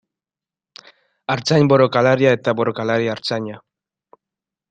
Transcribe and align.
Artzain 1.33 1.69
borrokalaria 1.73 2.33
eta 2.39 2.55
borrokalari 2.61 3.13
artzaina. 3.17 3.59